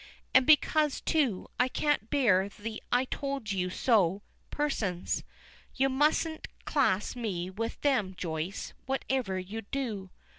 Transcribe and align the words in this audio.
"And 0.33 0.47
because, 0.47 0.99
too, 0.99 1.47
I 1.59 1.67
can't 1.67 2.09
bear 2.09 2.49
the 2.49 2.81
'I 2.91 3.05
told 3.05 3.51
you 3.51 3.69
so' 3.69 4.23
persons. 4.49 5.23
You 5.75 5.89
mustn't 5.89 6.47
class 6.65 7.15
me 7.15 7.51
with 7.51 7.79
them, 7.81 8.15
Joyce, 8.17 8.73
whatever 8.87 9.37
you 9.37 9.61
do." 9.61 10.09